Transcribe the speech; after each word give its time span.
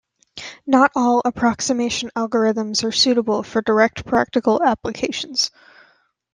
Not 0.65 0.91
all 0.95 1.21
approximation 1.23 2.09
algorithms 2.15 2.83
are 2.83 2.91
suitable 2.91 3.43
for 3.43 3.61
direct 3.61 4.03
practical 4.03 4.63
applications. 4.63 5.51